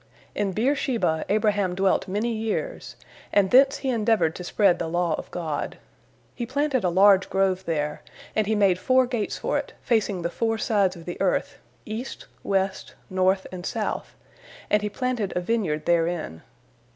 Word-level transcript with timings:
In 0.33 0.51
Beer 0.51 0.75
sheba 0.75 1.25
Abraham 1.29 1.75
dwelt 1.75 2.07
many 2.07 2.31
years, 2.33 2.95
and 3.31 3.51
thence 3.51 3.77
he 3.85 3.89
endeavored 3.91 4.33
to 4.33 4.43
spread 4.43 4.79
the 4.79 4.87
law 4.87 5.13
of 5.15 5.29
God. 5.29 5.77
He 6.33 6.43
planted 6.47 6.83
a 6.83 6.89
large 6.89 7.29
grove 7.29 7.65
there, 7.65 8.01
and 8.35 8.47
he 8.47 8.55
made 8.55 8.79
four 8.79 9.05
gates 9.05 9.37
for 9.37 9.59
it, 9.59 9.73
facing 9.83 10.23
the 10.23 10.31
four 10.31 10.57
sides 10.57 10.95
of 10.95 11.05
the 11.05 11.21
earth, 11.21 11.59
east, 11.85 12.25
west, 12.41 12.95
north, 13.11 13.45
and 13.51 13.63
south, 13.63 14.15
and 14.71 14.81
he 14.81 14.89
planted 14.89 15.33
a 15.35 15.39
vineyard 15.39 15.85
therein. 15.85 16.41